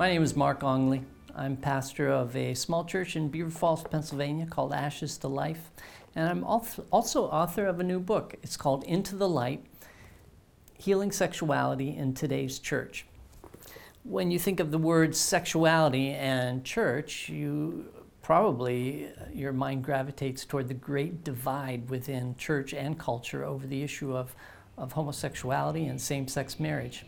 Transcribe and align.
My 0.00 0.08
name 0.08 0.22
is 0.22 0.34
Mark 0.34 0.60
Ongley. 0.60 1.04
I'm 1.36 1.58
pastor 1.58 2.08
of 2.08 2.34
a 2.34 2.54
small 2.54 2.86
church 2.86 3.16
in 3.16 3.28
Beaver 3.28 3.50
Falls, 3.50 3.84
Pennsylvania 3.84 4.46
called 4.46 4.72
Ashes 4.72 5.18
to 5.18 5.28
Life. 5.28 5.70
And 6.16 6.26
I'm 6.26 6.42
also 6.42 7.24
author 7.26 7.66
of 7.66 7.80
a 7.80 7.82
new 7.82 8.00
book. 8.00 8.34
It's 8.42 8.56
called 8.56 8.82
Into 8.84 9.14
the 9.14 9.28
Light 9.28 9.62
Healing 10.78 11.12
Sexuality 11.12 11.94
in 11.94 12.14
Today's 12.14 12.58
Church. 12.58 13.04
When 14.02 14.30
you 14.30 14.38
think 14.38 14.58
of 14.58 14.70
the 14.70 14.78
words 14.78 15.20
sexuality 15.20 16.12
and 16.12 16.64
church, 16.64 17.28
you 17.28 17.84
probably 18.22 19.10
your 19.34 19.52
mind 19.52 19.84
gravitates 19.84 20.46
toward 20.46 20.68
the 20.68 20.72
great 20.72 21.24
divide 21.24 21.90
within 21.90 22.36
church 22.36 22.72
and 22.72 22.98
culture 22.98 23.44
over 23.44 23.66
the 23.66 23.82
issue 23.82 24.16
of, 24.16 24.34
of 24.78 24.92
homosexuality 24.92 25.84
and 25.84 26.00
same 26.00 26.26
sex 26.26 26.58
marriage. 26.58 27.04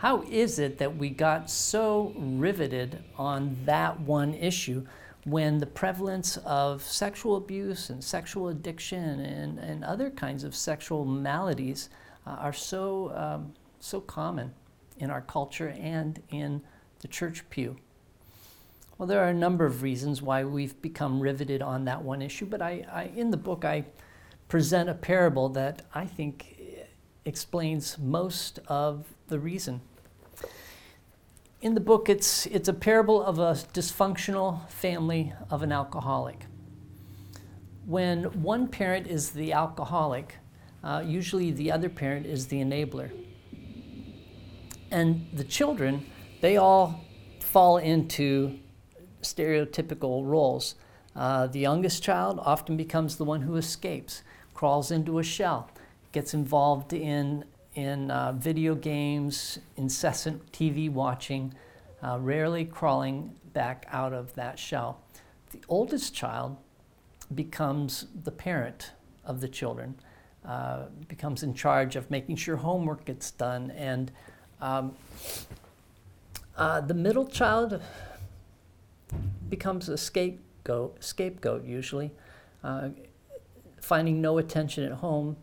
How 0.00 0.22
is 0.30 0.58
it 0.58 0.78
that 0.78 0.96
we 0.96 1.10
got 1.10 1.50
so 1.50 2.14
riveted 2.16 3.04
on 3.18 3.54
that 3.66 4.00
one 4.00 4.32
issue 4.32 4.86
when 5.24 5.58
the 5.58 5.66
prevalence 5.66 6.38
of 6.38 6.82
sexual 6.82 7.36
abuse 7.36 7.90
and 7.90 8.02
sexual 8.02 8.48
addiction 8.48 9.20
and, 9.20 9.58
and 9.58 9.84
other 9.84 10.08
kinds 10.08 10.42
of 10.42 10.56
sexual 10.56 11.04
maladies 11.04 11.90
uh, 12.26 12.30
are 12.30 12.54
so, 12.54 13.12
um, 13.14 13.52
so 13.78 14.00
common 14.00 14.54
in 14.96 15.10
our 15.10 15.20
culture 15.20 15.68
and 15.78 16.22
in 16.30 16.62
the 17.00 17.08
church 17.08 17.44
pew? 17.50 17.76
Well, 18.96 19.06
there 19.06 19.22
are 19.22 19.28
a 19.28 19.34
number 19.34 19.66
of 19.66 19.82
reasons 19.82 20.22
why 20.22 20.44
we've 20.44 20.80
become 20.80 21.20
riveted 21.20 21.60
on 21.60 21.84
that 21.84 22.02
one 22.02 22.22
issue, 22.22 22.46
but 22.46 22.62
I, 22.62 22.86
I 22.90 23.10
in 23.14 23.30
the 23.30 23.36
book 23.36 23.66
I 23.66 23.84
present 24.48 24.88
a 24.88 24.94
parable 24.94 25.50
that 25.50 25.82
I 25.94 26.06
think 26.06 26.56
explains 27.26 27.98
most 27.98 28.60
of 28.66 29.04
the 29.28 29.38
reason 29.38 29.82
in 31.60 31.74
the 31.74 31.80
book, 31.80 32.08
it's, 32.08 32.46
it's 32.46 32.68
a 32.68 32.72
parable 32.72 33.22
of 33.22 33.38
a 33.38 33.52
dysfunctional 33.74 34.68
family 34.70 35.32
of 35.50 35.62
an 35.62 35.72
alcoholic. 35.72 36.46
When 37.84 38.24
one 38.42 38.68
parent 38.68 39.06
is 39.06 39.30
the 39.30 39.52
alcoholic, 39.52 40.36
uh, 40.82 41.02
usually 41.04 41.50
the 41.50 41.70
other 41.70 41.90
parent 41.90 42.24
is 42.24 42.46
the 42.46 42.56
enabler. 42.56 43.10
And 44.90 45.26
the 45.34 45.44
children, 45.44 46.06
they 46.40 46.56
all 46.56 47.04
fall 47.40 47.76
into 47.76 48.58
stereotypical 49.22 50.26
roles. 50.26 50.76
Uh, 51.14 51.46
the 51.46 51.58
youngest 51.58 52.02
child 52.02 52.40
often 52.42 52.76
becomes 52.76 53.16
the 53.16 53.24
one 53.24 53.42
who 53.42 53.56
escapes, 53.56 54.22
crawls 54.54 54.90
into 54.90 55.18
a 55.18 55.22
shell, 55.22 55.70
gets 56.12 56.32
involved 56.32 56.92
in 56.94 57.44
in 57.74 58.10
uh, 58.10 58.32
video 58.32 58.74
games, 58.74 59.58
incessant 59.76 60.50
TV 60.52 60.90
watching, 60.90 61.54
uh, 62.02 62.18
rarely 62.20 62.64
crawling 62.64 63.36
back 63.52 63.86
out 63.90 64.12
of 64.12 64.34
that 64.34 64.58
shell. 64.58 65.00
The 65.50 65.60
oldest 65.68 66.14
child 66.14 66.56
becomes 67.34 68.06
the 68.24 68.30
parent 68.30 68.92
of 69.24 69.40
the 69.40 69.48
children, 69.48 69.94
uh, 70.44 70.84
becomes 71.08 71.42
in 71.42 71.54
charge 71.54 71.96
of 71.96 72.10
making 72.10 72.36
sure 72.36 72.56
homework 72.56 73.04
gets 73.04 73.30
done, 73.30 73.70
and 73.72 74.10
um, 74.60 74.94
uh, 76.56 76.80
the 76.80 76.94
middle 76.94 77.26
child 77.26 77.80
becomes 79.48 79.88
a 79.88 79.96
scapegoat, 79.96 81.02
scapegoat 81.02 81.64
usually, 81.64 82.10
uh, 82.64 82.88
finding 83.80 84.20
no 84.20 84.38
attention 84.38 84.84
at 84.84 84.92
home 84.92 85.36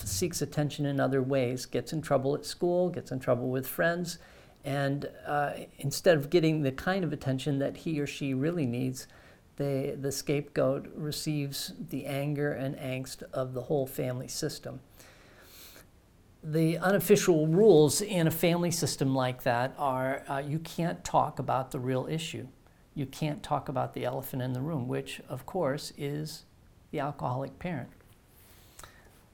seeks 0.00 0.42
attention 0.42 0.86
in 0.86 1.00
other 1.00 1.22
ways, 1.22 1.66
gets 1.66 1.92
in 1.92 2.02
trouble 2.02 2.34
at 2.34 2.44
school, 2.44 2.90
gets 2.90 3.10
in 3.10 3.20
trouble 3.20 3.48
with 3.48 3.66
friends, 3.66 4.18
and 4.64 5.08
uh, 5.26 5.52
instead 5.78 6.16
of 6.16 6.30
getting 6.30 6.62
the 6.62 6.72
kind 6.72 7.04
of 7.04 7.12
attention 7.12 7.58
that 7.58 7.78
he 7.78 8.00
or 8.00 8.06
she 8.06 8.34
really 8.34 8.66
needs, 8.66 9.06
they, 9.56 9.96
the 9.98 10.12
scapegoat 10.12 10.88
receives 10.94 11.72
the 11.88 12.06
anger 12.06 12.52
and 12.52 12.76
angst 12.76 13.22
of 13.32 13.54
the 13.54 13.62
whole 13.62 13.86
family 13.86 14.28
system. 14.28 14.80
The 16.42 16.78
unofficial 16.78 17.46
rules 17.48 18.00
in 18.00 18.26
a 18.26 18.30
family 18.30 18.70
system 18.70 19.14
like 19.14 19.42
that 19.42 19.74
are 19.76 20.22
uh, 20.28 20.38
you 20.38 20.60
can't 20.60 21.02
talk 21.04 21.38
about 21.38 21.72
the 21.72 21.80
real 21.80 22.06
issue. 22.08 22.46
You 22.94 23.06
can't 23.06 23.42
talk 23.42 23.68
about 23.68 23.94
the 23.94 24.04
elephant 24.04 24.42
in 24.42 24.52
the 24.52 24.60
room, 24.60 24.86
which, 24.86 25.20
of 25.28 25.46
course, 25.46 25.92
is 25.96 26.44
the 26.90 27.00
alcoholic 27.00 27.58
parent 27.58 27.90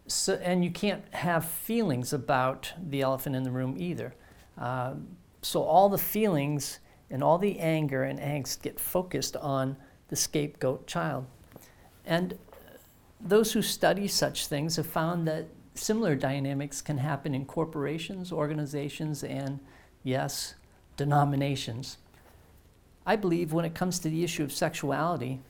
so, 0.07 0.35
and 0.35 0.65
you 0.65 0.71
can't 0.71 1.03
have 1.15 1.45
feelings 1.45 2.13
about 2.13 2.73
the 2.79 3.01
elephant 3.01 3.37
in 3.37 3.43
the 3.43 3.51
room 3.51 3.77
either. 3.79 4.15
Uh, 4.59 4.95
so 5.43 5.63
all 5.63 5.89
the 5.89 5.99
feelings 5.99 6.79
and 7.11 7.23
all 7.23 7.39
the 7.39 7.59
anger 7.59 8.03
and 8.03 8.19
angst 8.19 8.63
get 8.63 8.79
focused 8.79 9.37
on 9.37 9.77
the 10.09 10.17
scapegoat 10.17 10.87
child. 10.87 11.27
And 12.05 12.39
those 13.21 13.53
who 13.53 13.63
study 13.63 14.07
such 14.07 14.47
things 14.47 14.77
have 14.77 14.87
found 14.87 15.27
that 15.27 15.47
similar 15.75 16.15
dynamics 16.15 16.83
can 16.83 16.99
happen 16.99 17.35
in 17.35 17.47
corporations, 17.47 18.31
organizations, 18.31 19.25
and 19.25 19.59
yes, 20.03 20.55
denominations. 20.97 21.99
I 23.07 23.17
believe 23.17 23.53
when 23.53 23.65
it 23.65 23.75
comes 23.75 23.99
to 24.01 24.09
the 24.09 24.25
issue 24.25 24.43
of 24.43 24.53
sexuality, 24.53 25.41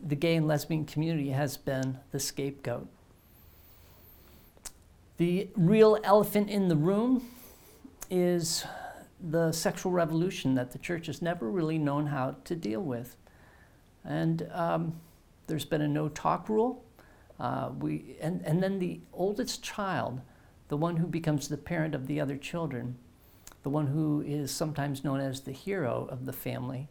the 0.00 0.16
gay 0.16 0.36
and 0.36 0.46
lesbian 0.46 0.84
community 0.84 1.30
has 1.30 1.56
been 1.56 1.98
the 2.10 2.20
scapegoat. 2.20 2.88
The 5.22 5.46
real 5.54 6.00
elephant 6.02 6.50
in 6.50 6.66
the 6.66 6.74
room 6.74 7.24
is 8.10 8.64
the 9.20 9.52
sexual 9.52 9.92
revolution 9.92 10.56
that 10.56 10.72
the 10.72 10.80
church 10.80 11.06
has 11.06 11.22
never 11.22 11.48
really 11.48 11.78
known 11.78 12.08
how 12.08 12.34
to 12.42 12.56
deal 12.56 12.80
with. 12.80 13.14
And 14.04 14.48
um, 14.50 15.00
there's 15.46 15.64
been 15.64 15.80
a 15.80 15.86
no 15.86 16.08
talk 16.08 16.48
rule. 16.48 16.84
Uh, 17.38 17.70
we, 17.78 18.16
and, 18.20 18.44
and 18.44 18.60
then 18.60 18.80
the 18.80 18.98
oldest 19.12 19.62
child, 19.62 20.22
the 20.66 20.76
one 20.76 20.96
who 20.96 21.06
becomes 21.06 21.46
the 21.46 21.56
parent 21.56 21.94
of 21.94 22.08
the 22.08 22.20
other 22.20 22.36
children, 22.36 22.96
the 23.62 23.70
one 23.70 23.86
who 23.86 24.22
is 24.22 24.50
sometimes 24.50 25.04
known 25.04 25.20
as 25.20 25.42
the 25.42 25.52
hero 25.52 26.08
of 26.10 26.26
the 26.26 26.32
family, 26.32 26.88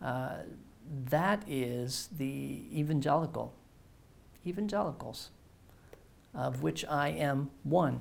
uh, 0.00 0.34
that 1.06 1.42
is 1.48 2.10
the 2.16 2.62
evangelical, 2.72 3.52
evangelicals 4.46 5.30
of 6.34 6.62
which 6.62 6.84
I 6.86 7.08
am 7.08 7.50
one. 7.62 8.00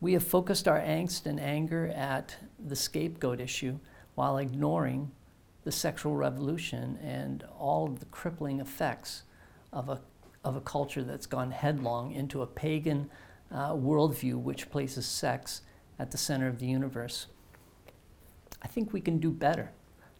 We 0.00 0.12
have 0.14 0.24
focused 0.24 0.68
our 0.68 0.80
angst 0.80 1.26
and 1.26 1.40
anger 1.40 1.86
at 1.94 2.36
the 2.58 2.76
scapegoat 2.76 3.40
issue 3.40 3.78
while 4.14 4.38
ignoring 4.38 5.10
the 5.64 5.72
sexual 5.72 6.14
revolution 6.14 6.98
and 7.02 7.44
all 7.58 7.86
of 7.86 8.00
the 8.00 8.06
crippling 8.06 8.60
effects 8.60 9.22
of 9.72 9.88
a, 9.88 10.00
of 10.44 10.56
a 10.56 10.60
culture 10.60 11.02
that's 11.02 11.26
gone 11.26 11.50
headlong 11.50 12.12
into 12.12 12.42
a 12.42 12.46
pagan 12.46 13.10
uh, 13.50 13.72
worldview 13.72 14.34
which 14.34 14.70
places 14.70 15.06
sex 15.06 15.62
at 15.98 16.10
the 16.10 16.18
center 16.18 16.48
of 16.48 16.58
the 16.58 16.66
universe. 16.66 17.26
I 18.62 18.66
think 18.66 18.92
we 18.92 19.00
can 19.00 19.18
do 19.18 19.30
better. 19.30 19.70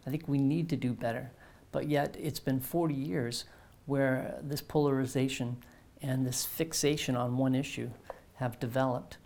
I 0.05 0.09
think 0.09 0.27
we 0.27 0.39
need 0.39 0.69
to 0.69 0.75
do 0.75 0.93
better. 0.93 1.31
But 1.71 1.89
yet, 1.89 2.15
it's 2.19 2.39
been 2.39 2.59
40 2.59 2.93
years 2.93 3.45
where 3.85 4.39
this 4.41 4.61
polarization 4.61 5.57
and 6.01 6.25
this 6.25 6.45
fixation 6.45 7.15
on 7.15 7.37
one 7.37 7.55
issue 7.55 7.89
have 8.35 8.59
developed. 8.59 9.17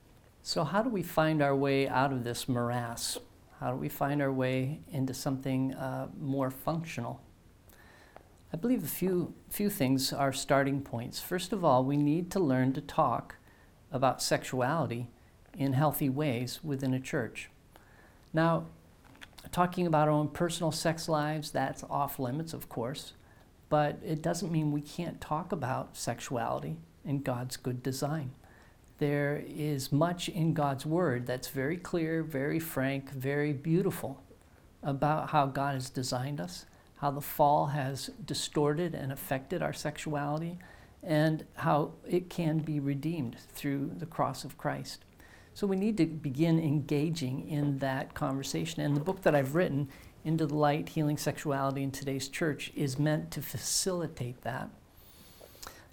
So, 0.42 0.64
how 0.64 0.82
do 0.82 0.90
we 0.90 1.04
find 1.04 1.42
our 1.42 1.56
way 1.56 1.88
out 1.88 2.12
of 2.12 2.24
this 2.24 2.48
morass? 2.48 3.18
How 3.60 3.72
do 3.72 3.78
we 3.78 3.90
find 3.90 4.22
our 4.22 4.32
way 4.32 4.80
into 4.90 5.14
something 5.14 5.74
uh, 5.74 6.08
more 6.18 6.50
functional? 6.50 7.22
I 8.54 8.58
believe 8.58 8.84
a 8.84 8.88
few, 8.88 9.34
few 9.50 9.70
things 9.70 10.12
are 10.14 10.34
starting 10.34 10.82
points. 10.82 11.20
First 11.20 11.54
of 11.54 11.64
all, 11.64 11.84
we 11.84 11.98
need 11.98 12.32
to 12.32 12.40
learn 12.40 12.74
to 12.74 12.82
talk 12.82 13.36
about 13.92 14.22
sexuality 14.22 15.08
in 15.58 15.74
healthy 15.74 16.10
ways 16.10 16.60
within 16.64 16.94
a 16.94 17.00
church. 17.00 17.50
Now, 18.34 18.66
talking 19.52 19.86
about 19.86 20.08
our 20.08 20.14
own 20.14 20.30
personal 20.30 20.72
sex 20.72 21.10
lives, 21.10 21.52
that's 21.52 21.84
off 21.90 22.18
limits, 22.18 22.54
of 22.54 22.70
course 22.70 23.14
but 23.70 24.00
it 24.04 24.22
doesn't 24.22 24.52
mean 24.52 24.72
we 24.72 24.82
can't 24.82 25.22
talk 25.22 25.52
about 25.52 25.96
sexuality 25.96 26.78
in 27.06 27.22
God's 27.22 27.56
good 27.56 27.82
design. 27.82 28.32
There 28.98 29.42
is 29.48 29.92
much 29.92 30.28
in 30.28 30.54
God's 30.54 30.86
Word 30.86 31.26
that's 31.26 31.48
very 31.48 31.78
clear, 31.78 32.22
very 32.22 32.60
frank, 32.60 33.12
very 33.12 33.54
beautiful 33.54 34.22
about 34.84 35.30
how 35.30 35.46
God 35.46 35.76
has 35.76 35.90
designed 35.90 36.42
us, 36.42 36.66
how 36.98 37.12
the 37.12 37.22
fall 37.22 37.68
has 37.68 38.08
distorted 38.26 38.94
and 38.94 39.12
affected 39.12 39.62
our 39.62 39.72
sexuality, 39.72 40.60
and 41.02 41.46
how 41.56 41.94
it 42.06 42.30
can 42.30 42.60
be 42.60 42.80
redeemed 42.80 43.38
through 43.54 43.92
the 43.98 44.06
cross 44.06 44.44
of 44.44 44.58
Christ. 44.58 45.06
So 45.54 45.68
we 45.68 45.76
need 45.76 45.98
to 45.98 46.06
begin 46.06 46.60
engaging 46.60 47.50
in 47.50 47.80
that 47.80 48.14
conversation. 48.14 48.82
And 48.82 48.96
the 48.96 49.02
book 49.02 49.24
that 49.24 49.36
I've 49.36 49.56
written 49.56 49.90
into 50.24 50.46
the 50.46 50.56
light, 50.56 50.90
healing 50.90 51.18
sexuality 51.18 51.84
in 51.84 51.92
today's 51.92 52.28
church 52.28 52.72
is 52.76 53.00
meant 53.00 53.32
to 53.32 53.42
facilitate 53.42 54.42
that. 54.42 54.70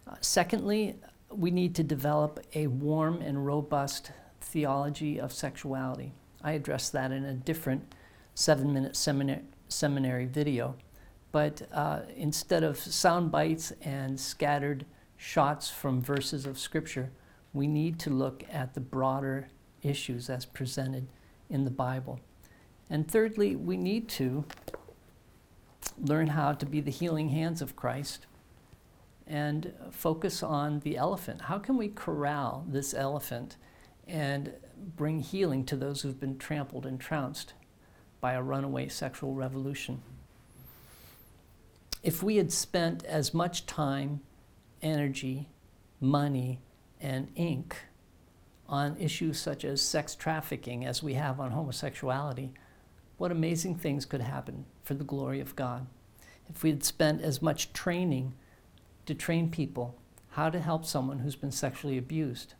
Uh, 0.06 0.14
secondly, 0.20 0.97
we 1.31 1.50
need 1.50 1.75
to 1.75 1.82
develop 1.82 2.44
a 2.55 2.67
warm 2.69 3.20
and 3.20 3.44
robust 3.44 4.12
theology 4.41 5.20
of 5.20 5.32
sexuality. 5.32 6.12
I 6.43 6.52
addressed 6.52 6.93
that 6.93 7.11
in 7.11 7.25
a 7.25 7.35
different 7.35 7.94
seven 8.35 8.73
minute 8.73 8.94
seminar- 8.94 9.43
seminary 9.69 10.26
video. 10.26 10.76
But 11.32 11.62
uh, 11.73 12.00
instead 12.17 12.62
of 12.62 12.79
sound 12.79 13.31
bites 13.31 13.73
and 13.82 14.19
scattered 14.19 14.87
shots 15.17 15.69
from 15.69 16.00
verses 16.00 16.47
of 16.47 16.59
Scripture, 16.59 17.11
we 17.52 17.66
need 17.66 17.98
to 18.00 18.10
look 18.10 18.44
at 18.50 18.75
the 18.75 18.81
broader 18.81 19.48
issues 19.82 20.28
as 20.28 20.44
presented 20.44 21.06
in 21.48 21.64
the 21.64 21.70
Bible. 21.70 22.20
And 22.90 23.10
thirdly, 23.10 23.56
we 23.56 23.76
need 23.76 24.08
to 24.10 24.44
learn 25.98 26.28
how 26.28 26.52
to 26.52 26.66
be 26.66 26.81
the 26.81 26.90
healing 26.90 27.31
hands 27.31 27.62
of 27.62 27.76
Christ 27.76 28.26
and 29.26 29.72
focus 29.90 30.43
on 30.43 30.81
the 30.81 30.96
elephant. 30.96 31.43
How 31.43 31.58
can 31.58 31.76
we 31.76 31.88
corral 31.88 32.64
this 32.69 32.94
elephant 32.94 33.56
and 34.06 34.52
bring 34.96 35.20
healing 35.20 35.64
to 35.64 35.76
those 35.76 36.02
who've 36.02 36.20
been 36.20 36.38
trampled 36.38 36.87
and 36.87 37.00
trounced 37.00 37.54
by 38.20 38.34
a 38.34 38.42
runaway 38.42 38.88
sexual 38.88 39.34
revolution? 39.34 40.02
If 42.02 42.22
we 42.22 42.37
had 42.37 42.52
spent 42.52 43.04
as 43.04 43.34
much 43.34 43.66
time, 43.66 44.20
energy, 44.81 45.49
money, 46.00 46.60
and 47.06 47.29
ink 47.37 47.76
on 48.69 48.97
issues 48.99 49.38
such 49.38 49.64
as 49.64 49.81
sex 49.81 50.17
trafficking 50.17 50.85
as 50.85 51.05
we 51.05 51.14
have 51.14 51.38
on 51.38 51.53
homosexuality, 51.53 52.53
what 53.17 53.31
amazing 53.31 53.76
things 53.76 54.05
could 54.05 54.20
happen 54.20 54.64
for 54.82 54.94
the 54.94 55.05
glory 55.05 55.41
of 55.41 55.55
God. 55.55 55.87
If 56.49 56.64
we 56.64 56.70
had 56.70 56.82
spent 56.82 57.23
as 57.23 57.41
much 57.41 57.73
training 57.73 58.35
to 59.06 59.14
train 59.14 59.50
people 59.50 59.97
how 60.31 60.50
to 60.50 60.58
help 60.58 60.85
someone 60.85 61.20
who's 61.20 61.37
been 61.37 61.53
sexually 61.53 61.97
abused, 61.97 62.55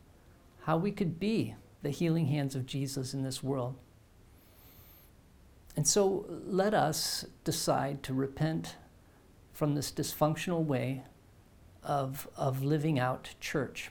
how 0.63 0.77
we 0.77 0.93
could 0.93 1.19
be 1.19 1.57
the 1.83 1.91
healing 1.91 2.27
hands 2.27 2.55
of 2.55 2.67
Jesus 2.67 3.13
in 3.13 3.25
this 3.25 3.43
world. 3.43 3.75
And 5.75 5.89
so 5.89 6.25
let 6.47 6.73
us 6.73 7.27
decide 7.43 8.05
to 8.05 8.15
repent 8.15 8.77
from 9.53 9.75
this 9.75 9.91
dysfunctional 9.91 10.65
way 10.65 11.03
of, 11.83 12.29
of 12.37 12.63
living 12.63 12.99
out 12.99 13.35
church. 13.41 13.91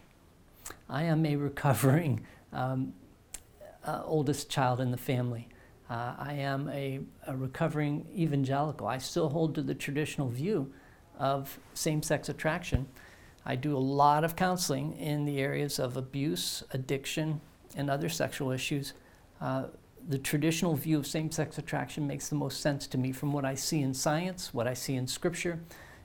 I 0.90 1.04
am 1.04 1.26
a 1.26 1.36
recovering 1.36 2.26
um, 2.54 2.94
uh, 3.84 4.02
oldest 4.06 4.50
child 4.50 4.80
in 4.80 4.92
the 4.92 4.98
family. 4.98 5.48
Uh, 5.90 6.16
I 6.18 6.34
am 6.34 6.70
a, 6.70 7.00
a, 7.28 7.36
recovering 7.36 8.08
evangelical. 8.16 8.88
I 8.88 8.98
still 8.98 9.30
hold 9.30 9.54
to 9.56 9.62
the 9.62 9.76
traditional 9.76 10.30
view 10.30 10.74
of 11.20 11.60
same 11.76 12.02
sex 12.02 12.28
attraction. 12.28 12.88
I 13.46 13.56
do 13.56 13.78
a 13.78 13.80
lot 13.80 14.24
of 14.24 14.36
counseling 14.36 14.98
in 14.98 15.26
the 15.26 15.40
areas 15.40 15.78
of 15.78 15.96
abuse, 15.96 16.64
addiction, 16.72 17.40
and 17.76 17.90
other 17.90 18.10
sexual 18.10 18.52
issues. 18.52 18.94
Uh, 19.40 19.66
the 20.08 20.18
traditional 20.18 20.76
view 20.76 20.98
of 20.98 21.06
same 21.06 21.30
sex 21.30 21.60
attraction 21.60 22.08
makes 22.08 22.30
the 22.30 22.36
most 22.36 22.62
sense 22.62 22.88
to 22.88 22.98
me 22.98 23.12
from 23.12 23.32
what 23.32 23.46
I 23.46 23.54
see 23.54 23.82
in 23.82 23.94
science, 23.94 24.54
what 24.54 24.68
I 24.68 24.74
see 24.74 24.96
in 24.96 25.06
scripture, 25.06 25.60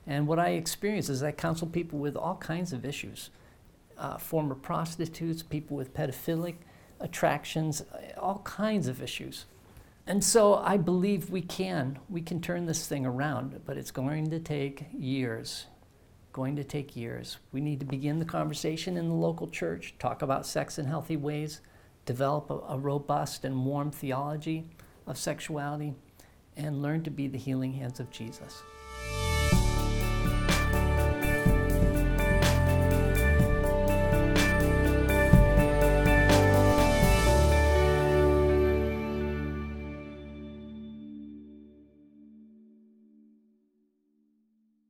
and 0.07 0.27
what 0.27 0.39
I 0.39 0.51
experience 0.51 1.09
as 1.09 1.23
I 1.23 1.33
counsel 1.33 1.67
people 1.67 1.99
with 1.99 2.17
all 2.17 2.37
kinds 2.37 2.75
of 2.75 2.85
issues 2.85 3.31
uh, 4.01 4.17
former 4.17 4.55
prostitutes, 4.55 5.43
people 5.43 5.77
with 5.77 5.95
pedophilic 5.95 6.57
attractions, 7.01 7.83
all 8.19 8.41
kinds 8.41 8.89
of 8.89 9.03
issues. 9.03 9.45
And 10.07 10.25
so 10.25 10.55
I 10.55 10.77
believe 10.77 11.31
we 11.31 11.43
can. 11.43 11.99
We 12.09 12.23
can 12.23 12.41
turn 12.41 12.67
this 12.67 12.89
thing 12.89 13.07
around, 13.07 13.61
but 13.65 13.77
it's 13.77 13.91
going 13.91 14.31
to 14.31 14.41
take 14.41 14.87
years. 14.93 15.67
Going 16.33 16.57
to 16.57 16.65
take 16.65 16.97
years. 16.97 17.37
We 17.53 17.61
need 17.61 17.81
to 17.81 17.87
begin 17.87 18.19
the 18.19 18.25
conversation 18.25 18.97
in 18.97 19.09
the 19.09 19.15
local 19.15 19.49
church, 19.49 19.95
talk 19.99 20.23
about 20.23 20.47
sex 20.47 20.79
in 20.79 20.87
healthy 20.87 21.17
ways, 21.17 21.61
develop 22.07 22.51
a, 22.51 22.59
a 22.71 22.79
robust 22.79 23.45
and 23.45 23.65
warm 23.65 23.91
theology 23.91 24.67
of 25.07 25.19
sexuality, 25.19 25.95
and 26.57 26.83
learn 26.83 27.03
to 27.03 27.11
be 27.11 27.29
the 27.29 27.39
healing 27.39 27.75
hands 27.75 28.01
of 28.01 28.11
Jesus. 28.11 28.63